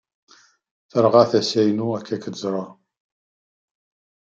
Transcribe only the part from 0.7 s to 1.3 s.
Terɣa